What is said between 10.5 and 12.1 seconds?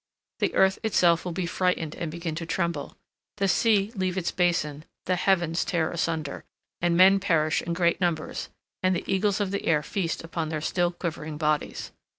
still quivering bodies.